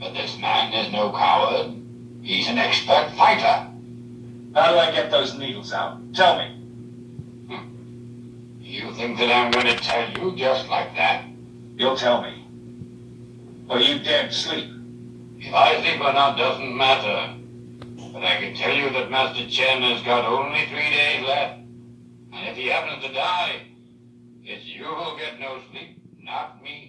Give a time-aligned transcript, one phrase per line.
[0.00, 1.76] But this man is no coward.
[2.22, 3.68] He's an expert fighter.
[4.54, 6.00] How do I get those needles out?
[6.14, 6.56] Tell me.
[7.48, 8.62] Hmm.
[8.62, 11.26] You think that I'm going to tell you just like that?
[11.76, 12.46] You'll tell me.
[13.68, 14.72] Or you dead sleep.
[15.38, 17.36] If I sleep or not doesn't matter.
[18.12, 21.60] But I can tell you that Master Chen has got only three days left.
[22.32, 23.62] And if he happens to die,
[24.44, 26.79] it's you who'll get no sleep, not me.